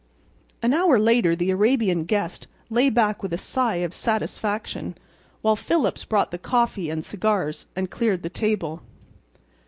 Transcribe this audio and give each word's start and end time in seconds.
An 0.63 0.73
hour 0.73 0.97
later 0.97 1.35
the 1.35 1.51
Arabian 1.51 2.01
guest 2.05 2.47
lay 2.71 2.89
back 2.89 3.21
with 3.21 3.31
a 3.33 3.37
sigh 3.37 3.75
of 3.75 3.93
satisfaction 3.93 4.95
while 5.43 5.55
Phillips 5.55 6.05
brought 6.05 6.31
the 6.31 6.39
coffee 6.39 6.89
and 6.89 7.05
cigars 7.05 7.67
and 7.75 7.91
cleared 7.91 8.23
the 8.23 8.29
table. 8.29 8.81